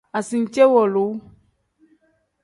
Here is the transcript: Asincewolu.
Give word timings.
Asincewolu. 0.17 1.05